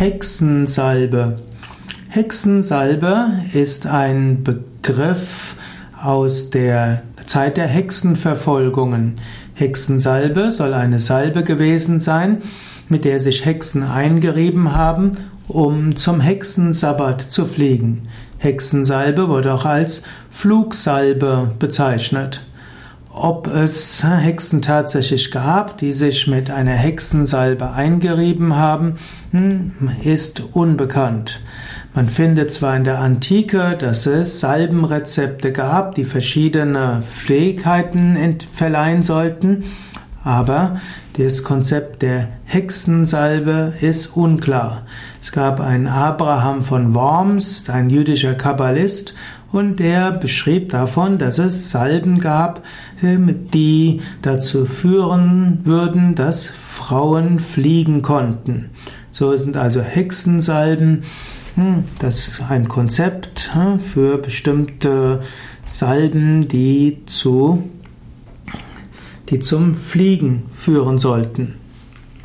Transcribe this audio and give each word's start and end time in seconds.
Hexensalbe. 0.00 1.40
Hexensalbe 2.08 3.32
ist 3.52 3.84
ein 3.86 4.42
Begriff 4.42 5.56
aus 6.02 6.48
der 6.48 7.02
Zeit 7.26 7.58
der 7.58 7.66
Hexenverfolgungen. 7.66 9.16
Hexensalbe 9.52 10.52
soll 10.52 10.72
eine 10.72 11.00
Salbe 11.00 11.44
gewesen 11.44 12.00
sein, 12.00 12.38
mit 12.88 13.04
der 13.04 13.20
sich 13.20 13.44
Hexen 13.44 13.82
eingerieben 13.82 14.74
haben, 14.74 15.10
um 15.48 15.96
zum 15.96 16.22
Hexensabbat 16.22 17.20
zu 17.20 17.44
fliegen. 17.44 18.08
Hexensalbe 18.38 19.28
wurde 19.28 19.52
auch 19.52 19.66
als 19.66 20.04
Flugsalbe 20.30 21.50
bezeichnet. 21.58 22.40
Ob 23.12 23.48
es 23.48 24.04
Hexen 24.04 24.62
tatsächlich 24.62 25.32
gab, 25.32 25.78
die 25.78 25.92
sich 25.92 26.28
mit 26.28 26.48
einer 26.50 26.72
Hexensalbe 26.72 27.72
eingerieben 27.72 28.54
haben, 28.54 28.94
hm, 29.32 29.72
ist 30.04 30.42
unbekannt. 30.52 31.42
Man 31.92 32.08
findet 32.08 32.52
zwar 32.52 32.76
in 32.76 32.84
der 32.84 33.00
Antike, 33.00 33.76
dass 33.76 34.06
es 34.06 34.38
Salbenrezepte 34.38 35.50
gab, 35.50 35.96
die 35.96 36.04
verschiedene 36.04 37.02
Fähigkeiten 37.02 38.38
verleihen 38.52 39.02
sollten, 39.02 39.64
aber 40.22 40.80
das 41.16 41.42
Konzept 41.42 42.02
der 42.02 42.28
Hexensalbe 42.44 43.74
ist 43.80 44.16
unklar. 44.16 44.86
Es 45.20 45.32
gab 45.32 45.60
einen 45.60 45.86
Abraham 45.86 46.62
von 46.62 46.94
Worms, 46.94 47.68
ein 47.68 47.90
jüdischer 47.90 48.34
Kabbalist, 48.34 49.14
und 49.52 49.80
der 49.80 50.12
beschrieb 50.12 50.70
davon, 50.70 51.18
dass 51.18 51.38
es 51.38 51.70
Salben 51.70 52.20
gab, 52.20 52.62
die 53.02 54.00
dazu 54.22 54.64
führen 54.64 55.60
würden, 55.64 56.14
dass 56.14 56.46
Frauen 56.46 57.40
fliegen 57.40 58.02
konnten. 58.02 58.70
So 59.10 59.36
sind 59.36 59.56
also 59.56 59.80
Hexensalben, 59.80 61.02
hm, 61.56 61.84
das 61.98 62.28
ist 62.28 62.42
ein 62.48 62.68
Konzept 62.68 63.50
hm, 63.52 63.80
für 63.80 64.18
bestimmte 64.18 65.20
Salben, 65.64 66.46
die 66.46 67.02
zu 67.06 67.64
die 69.30 69.38
zum 69.38 69.76
Fliegen 69.76 70.42
führen 70.52 70.98
sollten. 70.98 71.59